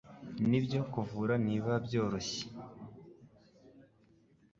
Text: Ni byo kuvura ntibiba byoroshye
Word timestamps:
Ni 0.49 0.59
byo 0.65 0.81
kuvura 0.91 1.33
ntibiba 1.43 1.75
byoroshye 1.85 2.43